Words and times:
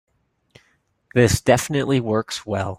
This 1.13 1.41
definitely 1.41 1.99
works 1.99 2.43
well. 2.45 2.69